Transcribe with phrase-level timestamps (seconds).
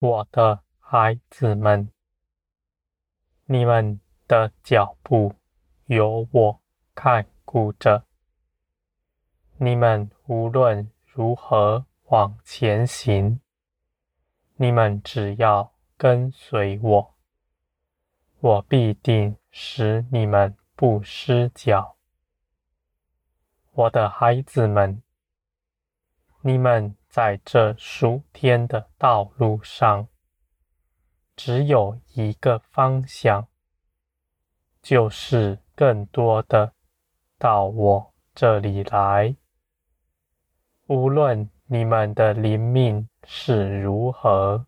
[0.00, 1.90] 我的孩子们，
[3.44, 5.34] 你们的脚步
[5.84, 6.62] 有我
[6.94, 8.06] 看顾着，
[9.58, 13.40] 你们无论如何往前行，
[14.56, 17.14] 你们只要跟随我，
[18.38, 21.98] 我必定使你们不失脚。
[23.72, 25.02] 我的孩子们，
[26.40, 30.06] 你们在这数天的道路上，
[31.34, 33.48] 只有一个方向，
[34.80, 36.72] 就是更多的
[37.36, 39.34] 到我这里来。
[40.86, 44.66] 无论你们的灵命是如何，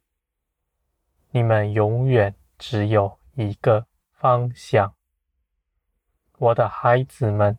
[1.31, 4.93] 你们永远只有一个方向。
[6.39, 7.57] 我的孩子们，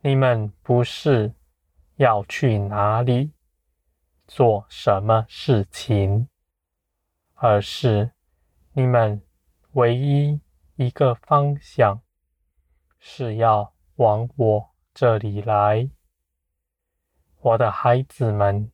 [0.00, 1.34] 你们不是
[1.96, 3.32] 要去哪里，
[4.32, 6.28] 做什么事情，
[7.34, 8.12] 而是
[8.74, 9.20] 你们
[9.72, 10.40] 唯一
[10.76, 12.00] 一个方向
[13.00, 15.90] 是要往我这里来。
[17.40, 18.70] 我的孩子们，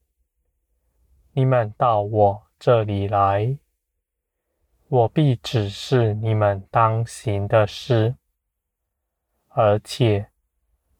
[1.32, 3.58] 你们到我这里来，
[4.88, 8.16] 我必指示你们当行的事，
[9.48, 10.30] 而且。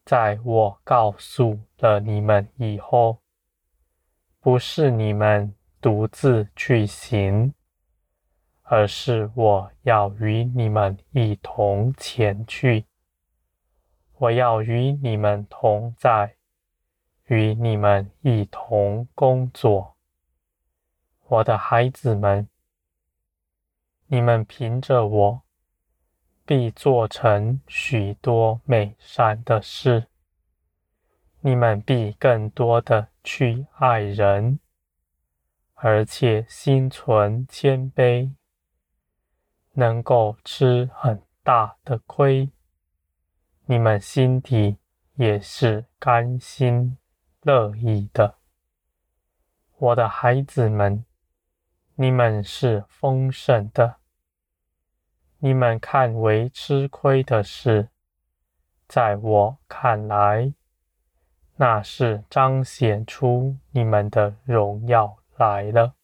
[0.07, 3.19] 在我告诉了你们以后，
[4.47, 7.53] 不是你们独自去行，
[8.63, 12.85] 而是我要与你们一同前去。
[14.19, 16.37] 我要与你们同在，
[17.25, 19.97] 与你们一同工作。
[21.27, 22.49] 我的孩子们，
[24.07, 25.43] 你们凭着我。
[26.45, 30.07] 必做成许多美善的事。
[31.47, 34.59] 你们必更多的去爱人，
[35.75, 38.33] 而且心存谦卑，
[39.75, 42.51] 能够吃很大的亏。
[43.67, 44.79] 你们心底
[45.15, 46.99] 也是甘心
[47.43, 48.39] 乐意的。
[49.79, 51.05] 我的孩子们，
[51.95, 53.99] 你们是丰盛的。
[55.39, 57.91] 你们看为吃亏的事，
[58.89, 60.53] 在我看来，
[61.57, 65.95] 那是彰显出你们的荣耀来了。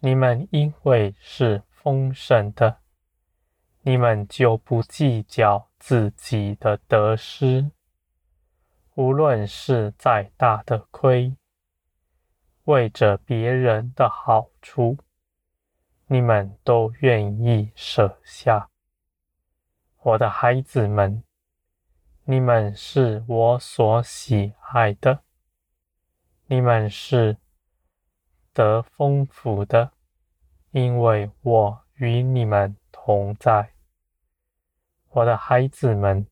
[0.00, 2.78] 你们因为是丰盛的，
[3.82, 7.70] 你们就不计较自己的得失，
[8.94, 11.36] 无论是再大的亏，
[12.64, 14.98] 为着别人的好处。
[16.08, 18.70] 你们都愿意舍下，
[20.02, 21.24] 我的孩子们，
[22.28, 25.22] 你们是我所喜爱的，
[26.46, 27.36] 你们是
[28.52, 29.92] 得丰富的，
[30.72, 33.70] 因为我与你们同在。
[35.10, 36.26] 我的孩子们，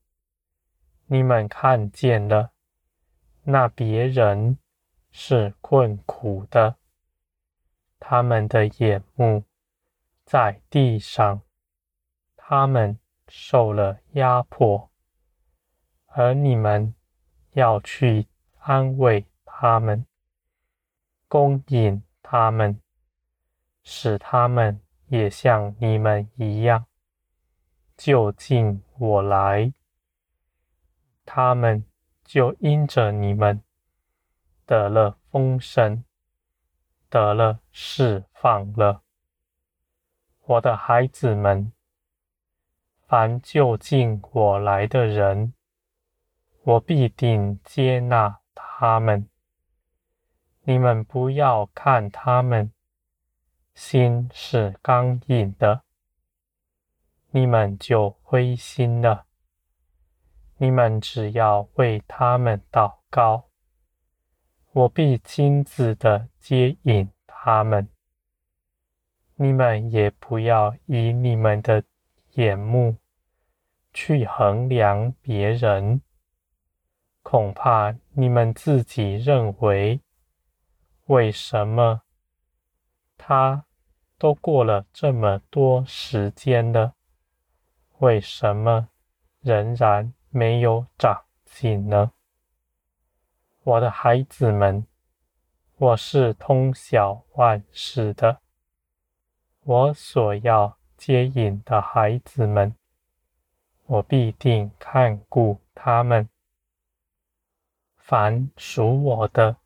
[1.05, 2.51] 你们看见了，
[3.43, 4.57] 那别人
[5.11, 6.75] 是困苦的，
[7.99, 9.45] 他们的眼目。
[10.25, 11.41] 在地上，
[12.35, 14.89] 他们受了压迫，
[16.17, 16.95] 而你们
[17.51, 18.25] 要去
[18.59, 20.05] 安慰他们，
[21.27, 22.79] 供应他们，
[23.83, 26.85] 使他们也像你们一样
[27.97, 29.73] 就近我来，
[31.25, 31.83] 他们
[32.23, 33.61] 就因着你们
[34.65, 36.01] 得了丰盛，
[37.09, 39.01] 得了释放了。
[40.45, 41.73] 我的孩子们，
[43.05, 45.53] 凡就近我来的人，
[46.67, 49.29] 我必定接纳他们。
[50.63, 52.71] 你们不要看他们
[53.75, 55.83] 心是刚硬的，
[57.29, 59.27] 你们就灰心了。
[60.57, 63.49] 你们只要为他们祷告，
[64.71, 67.87] 我必亲自的接引他们。
[69.35, 71.83] 你们也不要以你们的
[72.33, 72.97] 眼目
[73.93, 76.01] 去衡量别人，
[77.27, 79.99] 恐怕你们自己认为，
[81.05, 82.03] 为什么
[83.17, 83.65] 他
[84.19, 86.93] 都过了这么多时间了，
[87.97, 88.89] 为什么
[89.41, 92.11] 仍然没有长进呢？
[93.63, 94.85] 我的孩子们，
[95.77, 98.39] 我是通晓万事的。
[99.63, 102.75] 我所要接引的孩子们，
[103.87, 106.29] 我必定看顾他们。
[108.07, 109.57] 凡属我的，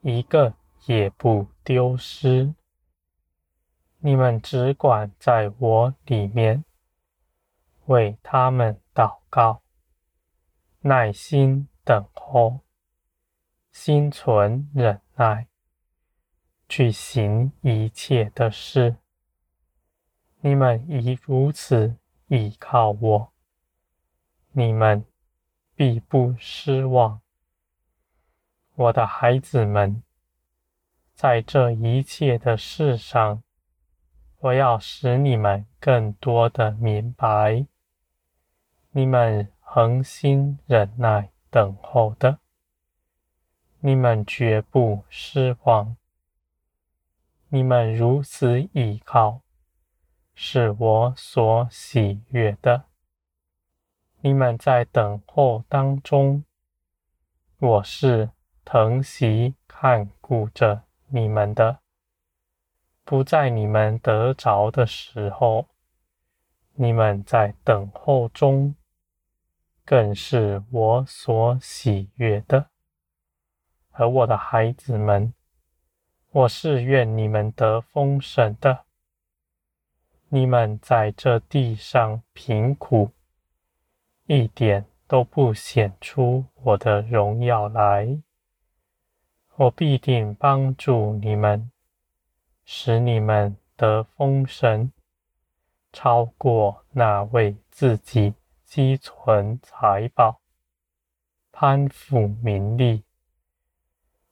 [0.00, 0.52] 一个
[0.86, 2.52] 也不丢失。
[3.98, 6.64] 你们只管在我里面
[7.86, 9.62] 为他们祷告，
[10.80, 12.58] 耐心等候，
[13.70, 15.46] 心存忍耐，
[16.68, 18.96] 去行一切的事。
[20.40, 21.96] 你们已如此
[22.26, 23.32] 倚靠我，
[24.50, 25.06] 你们
[25.76, 27.20] 必不失望。
[28.74, 30.02] 我的孩子们，
[31.14, 33.42] 在这一切的事上，
[34.40, 37.66] 我要使你们更多的明白。
[38.90, 42.38] 你们恒心忍耐等候的，
[43.80, 45.96] 你们绝不失望。
[47.48, 49.40] 你们如此倚靠，
[50.34, 52.84] 是我所喜悦的。
[54.26, 56.46] 你们在等候当中，
[57.58, 58.30] 我是。
[58.64, 61.80] 疼惜看顾着你们的，
[63.04, 65.68] 不在你们得着的时候，
[66.72, 68.74] 你们在等候中，
[69.84, 72.70] 更是我所喜悦的。
[73.90, 75.34] 而我的孩子们，
[76.30, 78.86] 我是愿你们得丰盛的。
[80.30, 83.10] 你们在这地上贫苦，
[84.26, 88.22] 一点都不显出我的荣耀来。
[89.56, 91.70] 我必定帮助你们，
[92.64, 94.90] 使你们得丰盛，
[95.92, 98.34] 超过那为自己
[98.64, 100.40] 积存财宝、
[101.52, 103.04] 攀附名利、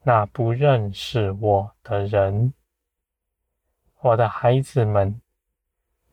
[0.02, 2.54] 那不认识我的人。
[4.00, 5.20] 我的孩子们，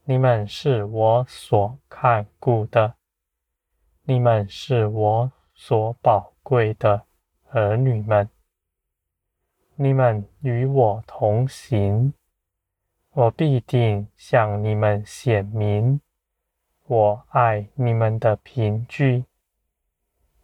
[0.03, 2.93] 你们是我所看顾的，
[4.09, 7.05] 你们是我所宝贵的
[7.51, 8.27] 儿女们。
[9.75, 12.11] 你们与我同行，
[13.11, 16.01] 我必定向你们显明
[16.87, 19.25] 我爱你们的凭据。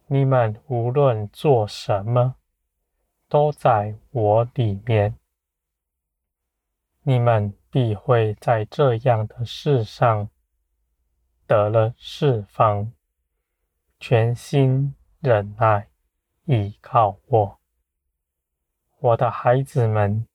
[0.06, 2.36] 你们无论做什么，
[3.28, 5.16] 都在我里面。
[7.02, 10.30] 你们必会在这样的事上
[11.48, 12.92] 得了释放，
[13.98, 15.88] 全心忍耐，
[16.44, 17.58] 倚靠我。
[18.98, 20.26] 我的孩子们，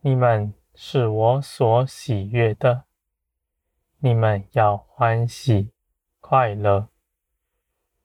[0.00, 2.84] 你们是我所喜悦的，
[3.98, 5.72] 你们要欢喜
[6.20, 6.88] 快乐。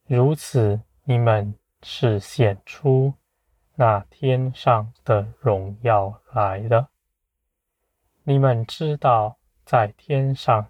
[0.05, 3.13] 如此，你们是显出
[3.75, 6.89] 那天上的荣耀来了。
[8.23, 10.69] 你们知道，在天上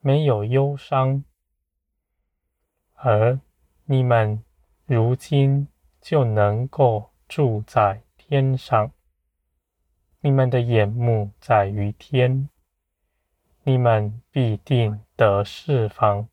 [0.00, 1.24] 没有忧伤，
[3.02, 3.38] 而
[3.84, 4.42] 你们
[4.86, 5.68] 如今
[6.00, 7.12] 就能够。
[7.28, 8.92] 住在天上，
[10.20, 12.50] 你们的眼目在于天，
[13.62, 16.28] 你们必定得释放，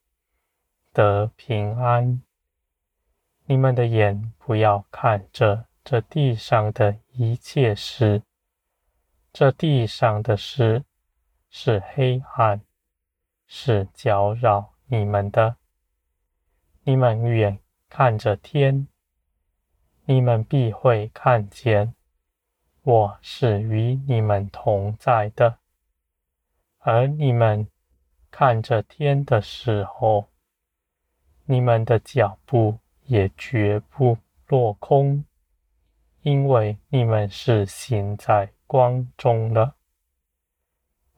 [0.92, 2.22] 得平安。
[3.46, 8.22] 你们的眼不要看着这地上的一切事，
[9.32, 10.84] 这地上的事
[11.50, 12.60] 是黑暗，
[13.48, 15.56] 是搅扰你们的。
[16.90, 18.88] 你们远看着天。
[20.06, 21.94] 你们必会看见，
[22.82, 25.60] 我是与你们同在的。
[26.80, 27.68] 而你们
[28.32, 30.30] 看着天的时候，
[31.46, 34.18] 你们的脚步也绝不
[34.48, 35.24] 落空，
[36.24, 39.76] 因为你们是行在光中了。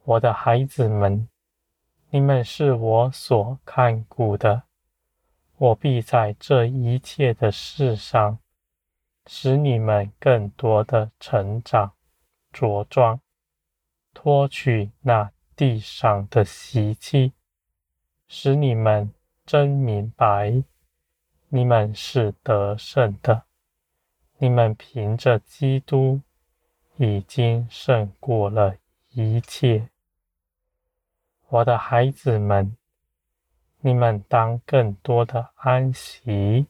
[0.03, 1.29] 我的孩子们，
[2.09, 4.63] 你们是我所看顾的，
[5.61, 8.39] 我必在这一切的事上。
[9.27, 11.93] 使你们更多的成长
[12.51, 13.21] 茁壮，
[14.11, 17.33] 脱去那地上的习气，
[18.27, 19.13] 使你们
[19.45, 20.63] 真明白，
[21.49, 23.43] 你们是得胜的。
[24.39, 26.21] 你们凭着基督
[26.97, 28.77] 已经胜过了
[29.11, 29.89] 一切。
[31.49, 32.75] 我的孩子们，
[33.83, 36.67] 你们当更多的安息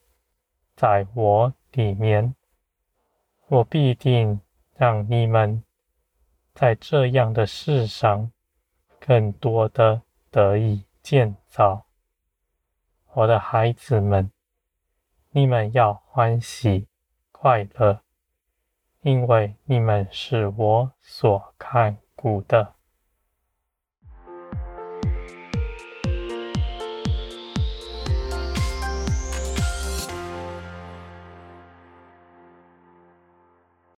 [0.75, 2.35] 在我里面。
[3.47, 4.39] 我必定
[4.77, 5.61] 让你们
[6.53, 8.31] 在这样的世上
[8.97, 11.85] 更多的得以建造。
[13.13, 14.31] 我的孩子们，
[15.31, 16.87] 你们要欢喜
[17.33, 18.01] 快乐，
[19.01, 22.75] 因为你们是我所看顾的。